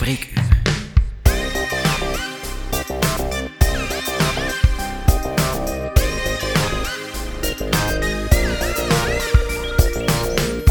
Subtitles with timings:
[0.00, 0.42] Spreekuur.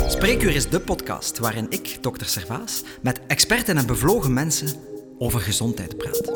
[0.08, 4.70] Spreekuur is de podcast waarin ik, dokter Servaas, met experten en bevlogen mensen
[5.18, 6.32] over gezondheid praat.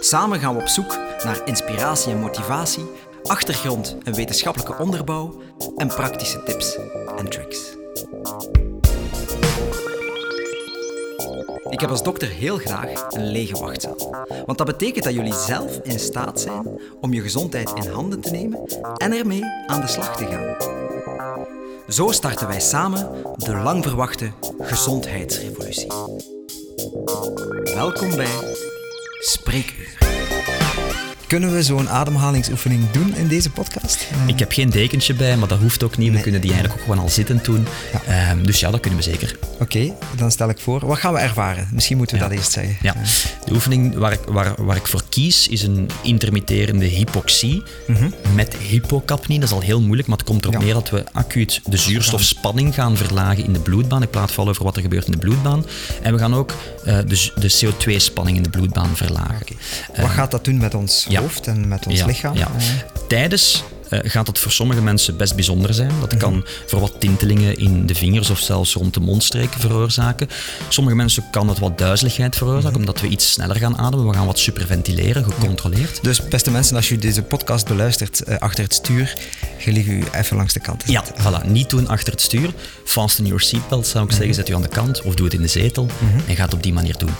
[0.00, 2.84] Samen gaan we op zoek naar inspiratie en motivatie,
[3.22, 5.42] achtergrond en wetenschappelijke onderbouw
[5.76, 6.78] en praktische tips
[7.16, 7.79] en tricks.
[11.70, 14.26] Ik heb als dokter heel graag een lege wachtzaal.
[14.46, 18.30] Want dat betekent dat jullie zelf in staat zijn om je gezondheid in handen te
[18.30, 18.60] nemen
[18.96, 20.78] en ermee aan de slag te gaan.
[21.88, 25.92] Zo starten wij samen de lang verwachte gezondheidsrevolutie.
[27.74, 28.56] Welkom bij
[29.20, 29.99] Spreekuur.
[31.30, 34.06] Kunnen we zo'n ademhalingsoefening doen in deze podcast?
[34.26, 36.12] Ik heb geen dekentje bij, maar dat hoeft ook niet.
[36.12, 37.66] We kunnen die eigenlijk ook gewoon al zittend doen.
[37.92, 38.28] Ja.
[38.30, 39.36] Ehm, dus ja, dat kunnen we zeker.
[39.60, 40.86] Oké, dan stel ik voor.
[40.86, 41.68] Wat gaan we ervaren?
[41.72, 42.28] Misschien moeten we Ja.
[42.28, 42.76] dat eerst zeggen.
[42.82, 42.94] Ja.
[43.44, 47.62] De oefening waar ik, waar, waar ik voor kies is een intermitterende hypoxie
[48.34, 49.38] met hypocapnie.
[49.40, 50.66] Dat is al heel moeilijk, maar het komt erop Mhm.
[50.66, 50.72] Ja.
[50.72, 54.02] neer dat we acuut de zuurstofspanning gaan verlagen in de bloedbaan.
[54.02, 55.64] Ik praat vooral over wat er gebeurt in de bloedbaan.
[56.02, 56.54] En we gaan ook
[56.84, 59.46] eh, de, de CO2-spanning in de bloedbaan verlagen.
[59.96, 61.19] Wat gaat dat doen met ons ja.
[61.20, 62.34] Hoofd en met ons lichaam?
[63.08, 65.90] Tijdens eh, gaat het voor sommige mensen best bijzonder zijn.
[66.00, 66.18] Dat Mhm.
[66.20, 70.28] kan voor wat tintelingen in de vingers of zelfs rond de mondstreken veroorzaken.
[70.68, 72.78] Sommige mensen kan het wat duizeligheid veroorzaken, Mhm.
[72.78, 74.06] omdat we iets sneller gaan ademen.
[74.08, 75.98] We gaan wat superventileren, gecontroleerd.
[76.02, 79.14] Dus beste mensen, als u deze podcast beluistert eh, achter het stuur,
[79.58, 81.46] gelief u even langs de kant Ja, voilà.
[81.46, 82.50] Niet doen achter het stuur.
[82.84, 84.34] Fasten your seatbelt zou ik zeggen.
[84.34, 85.86] Zet u aan de kant of doe het in de zetel
[86.28, 87.14] en ga het op die manier doen.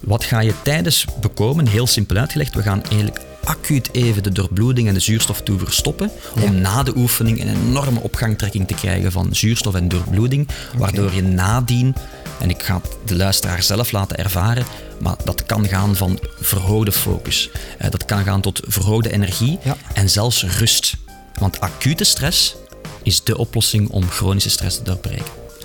[0.00, 1.66] Wat ga je tijdens bekomen?
[1.68, 2.54] Heel simpel uitgelegd.
[2.54, 6.10] We gaan eigenlijk acuut even de doorbloeding en de zuurstoftoevoer stoppen.
[6.40, 10.48] Om na de oefening een enorme opgangtrekking te krijgen van zuurstof en doorbloeding.
[10.76, 11.94] Waardoor je nadien,
[12.40, 14.64] en ik ga het de luisteraar zelf laten ervaren,
[15.00, 17.50] maar dat kan gaan van verhoogde focus.
[17.78, 19.76] Eh, dat kan gaan tot verhoogde energie Ja.
[19.94, 20.96] en zelfs rust.
[21.38, 22.54] Want acute stress
[23.02, 25.24] is de oplossing om chronische stress te doorbreken.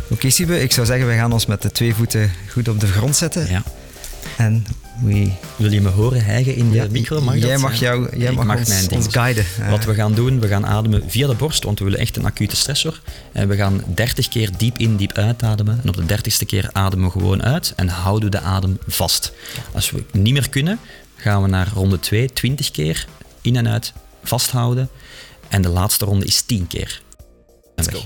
[0.09, 2.87] Oké, Siebe, ik zou zeggen, we gaan ons met de twee voeten goed op de
[2.87, 3.47] grond zetten.
[3.49, 3.63] Ja.
[4.39, 4.65] En
[5.01, 5.31] we...
[5.55, 7.21] Wil je me horen hijgen in de Ja, micro?
[7.21, 7.61] Mag jij dat?
[7.61, 8.57] mag, jou, jij mag, mag
[8.91, 9.45] ons, guiden.
[9.61, 12.17] Eh, Wat we gaan doen, we gaan ademen via de borst, want we willen echt
[12.17, 13.01] een acute stressor.
[13.31, 15.79] En we gaan 30 keer diep in, diep uitademen.
[15.83, 19.31] En op de 30ste keer ademen we gewoon uit en houden we de adem vast.
[19.73, 20.79] Als we niet meer kunnen,
[21.15, 23.05] gaan we naar ronde 2, 20 keer
[23.41, 24.89] in en uit vasthouden.
[25.47, 27.01] En de laatste ronde is 10 keer.
[27.75, 28.03] En weg.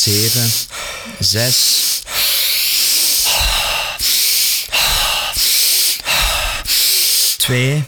[0.00, 0.50] Zeven,
[1.18, 2.02] zes.
[7.36, 7.84] Twee.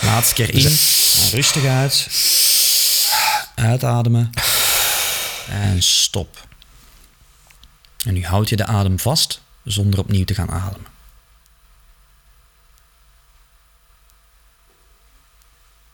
[0.00, 0.66] Laatste keer in.
[0.66, 2.06] En rustig uit.
[3.54, 4.30] Uitademen.
[5.48, 6.46] En stop.
[8.04, 10.90] En nu houd je de adem vast zonder opnieuw te gaan ademen.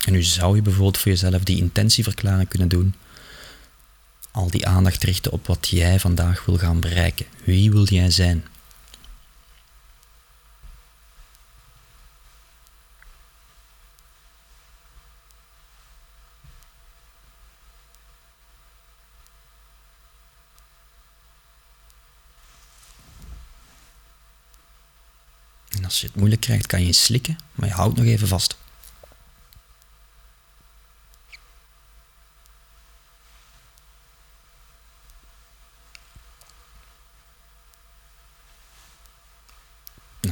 [0.04, 2.94] En nu zou je bijvoorbeeld voor jezelf die intentieverklaring kunnen doen.
[4.38, 7.26] Al die aandacht richten op wat jij vandaag wil gaan bereiken.
[7.44, 8.44] Wie wil jij zijn?
[25.68, 28.56] En als je het moeilijk krijgt, kan je slikken, maar je houdt nog even vast.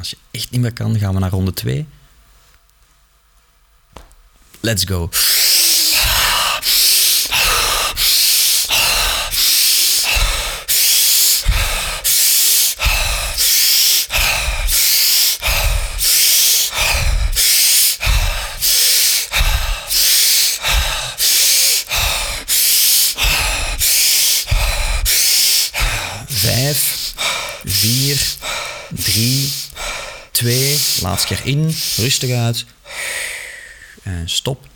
[0.07, 1.87] Als je echt niet meer kan, gaan we naar ronde 2.
[4.61, 5.09] Let's go.
[26.29, 27.13] Vijf,
[27.65, 28.37] vier,
[28.89, 29.66] drie,
[30.37, 30.79] twee.
[31.03, 32.65] Laatste keer in, rustig uit.
[34.03, 34.67] En stop.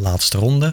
[0.00, 0.72] Laatste ronde.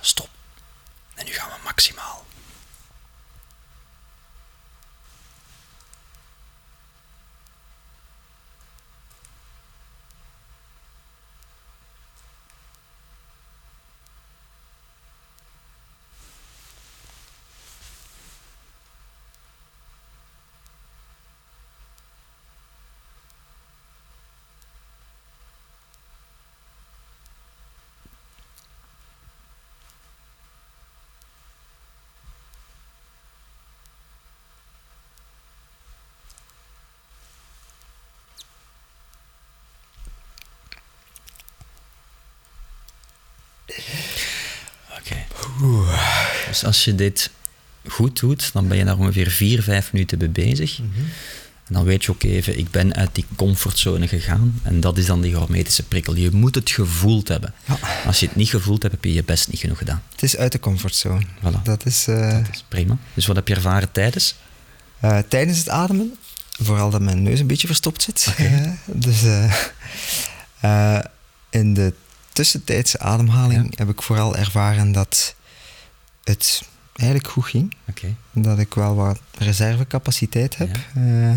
[0.00, 0.28] Stop.
[1.14, 2.24] En nu gaan we maximaal.
[44.98, 45.26] Oké.
[46.52, 47.30] Dus als je dit
[47.88, 50.78] goed doet, dan ben je daar ongeveer vier, vijf minuten mee bezig.
[51.66, 54.60] En dan weet je ook even, ik ben uit die comfortzone gegaan.
[54.62, 56.14] En dat is dan die hormetische prikkel.
[56.14, 57.54] Je moet het gevoeld hebben.
[57.64, 57.78] Ja.
[58.06, 60.02] Als je het niet gevoeld hebt, heb je je best niet genoeg gedaan.
[60.12, 61.22] Het is uit de comfortzone.
[61.24, 61.62] Voilà.
[61.62, 62.96] Dat is, eh, Dat is prima.
[63.14, 64.34] Dus wat heb je ervaren tijdens?
[65.00, 66.14] eh, tijdens het ademen,
[66.62, 68.34] vooral dat mijn neus een beetje verstopt zit.
[69.06, 69.22] Dus
[70.60, 70.98] eh,
[71.50, 71.94] in de
[72.32, 75.34] tussentijdse ademhaling heb ik vooral ervaren dat
[76.24, 76.62] het
[76.94, 77.74] eigenlijk goed ging.
[78.32, 80.78] Dat ik wel wat reservecapaciteit heb.
[80.94, 81.30] Eh,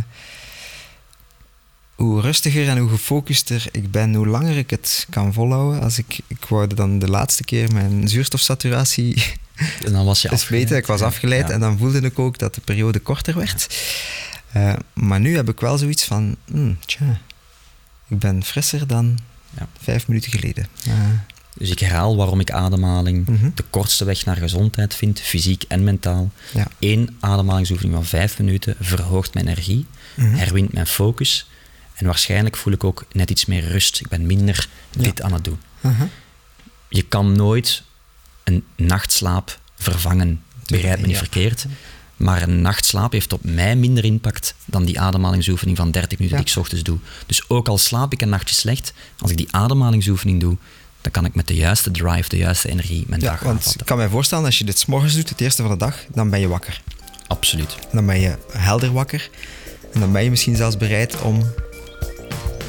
[1.96, 5.82] hoe rustiger en hoe gefocuster ik ben, hoe langer ik het kan volhouden.
[5.82, 9.24] Als ik, ik wou dan de laatste keer mijn zuurstofsaturatie
[9.86, 10.78] En dan was je eens weten.
[10.78, 11.54] Ik was afgeleid Ja.
[11.54, 13.84] en dan voelde ik ook dat de periode korter werd.
[14.52, 17.20] Eh, maar nu heb ik wel zoiets van, hmm, tja,
[18.08, 19.18] ik ben frisser dan
[19.58, 19.68] Ja.
[19.82, 20.68] vijf minuten geleden.
[20.88, 20.94] Eh,
[21.58, 23.50] Dus ik herhaal waarom ik ademhaling Mhm.
[23.56, 26.32] de kortste weg naar gezondheid vind, fysiek en mentaal.
[26.54, 26.68] ja.
[26.80, 29.86] Eén ademhalingsoefening van vijf minuten verhoogt mijn energie,
[30.16, 30.34] Mhm.
[30.36, 31.50] herwint mijn focus
[31.96, 34.00] en waarschijnlijk voel ik ook net iets meer rust.
[34.00, 35.02] Ik ben minder Ja.
[35.02, 35.60] dit aan het doen.
[35.82, 36.08] Uh-huh.
[36.90, 37.84] Je kan nooit
[38.44, 41.22] een nachtslaap vervangen, begrijp me niet Ja.
[41.22, 41.66] verkeerd.
[42.18, 46.44] Maar een nachtslaap heeft op mij minder impact dan die ademhalingsoefening van 30 minuten Ja.
[46.44, 46.98] die ik 's ochtends doe.
[47.26, 50.58] Dus ook al slaap ik een nachtje slecht, als ik die ademhalingsoefening doe,
[51.06, 53.80] dan kan ik met de juiste drive, de juiste energie mijn Ja, dag want aanvatten.
[53.80, 55.98] ik kan mij voorstellen, als je dit 's morgens doet, het eerste van de dag,
[56.14, 56.82] dan ben je wakker.
[57.28, 57.76] Absoluut.
[57.92, 59.30] Dan ben je helder wakker.
[59.94, 61.52] En dan ben je misschien zelfs bereid om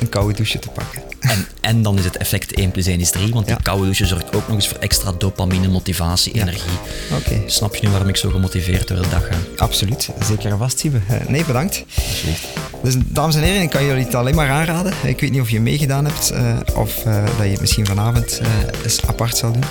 [0.00, 1.02] een koude douche te pakken.
[1.31, 3.61] En, en dan is het effect 1 plus 1 is 3, want die Ja.
[3.62, 6.40] koude douche zorgt ook nog eens voor extra dopamine, motivatie, Ja.
[6.43, 6.71] energie.
[7.18, 9.37] Oké, Snap je nu waarom ik zo gemotiveerd door de dag ga?
[9.56, 10.09] absoluut.
[10.28, 11.00] Zeker en vast, Siebe.
[11.09, 11.85] Eh, Nee, bedankt.
[12.09, 12.47] Alsjeblieft.
[12.83, 14.92] Dus dames en heren, ik kan jullie het alleen maar aanraden.
[15.04, 18.40] Ik weet niet of je meegedaan hebt eh, of eh, dat je het misschien vanavond
[18.85, 19.62] eens apart zal doen.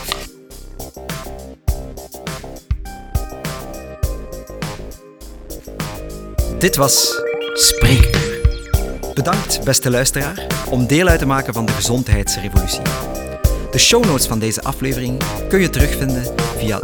[6.59, 7.21] Dit was
[7.53, 8.34] Spreekuur.
[9.15, 12.81] Bedankt, beste luisteraar, om deel uit te maken van de gezondheidsrevolutie.
[13.71, 16.23] De show notes van deze aflevering kun je terugvinden
[16.57, 16.79] via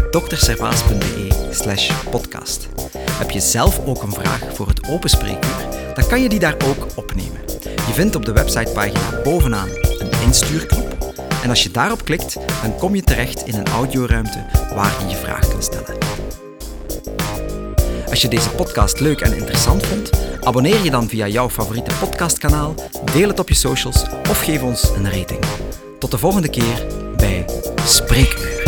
[1.50, 2.68] slash podcast.
[3.12, 6.56] Heb je zelf ook een vraag voor het open spreekuur, dan kan je die daar
[6.66, 7.42] ook opnemen.
[7.64, 9.70] Je vindt op de websitepagina bovenaan
[10.00, 14.46] een instuurknop en als je daarop klikt, dan kom je terecht in een audioruimte
[14.76, 15.96] waar je je vraag kan stellen.
[18.12, 20.10] Als je deze podcast leuk en interessant vond,
[20.41, 22.75] abonneer je dan via jouw favoriete podcastkanaal,
[23.13, 25.44] deel het op je socials of geef ons een rating.
[26.00, 26.86] Tot de volgende keer
[27.18, 27.46] bij
[27.86, 28.61] Spreekuur.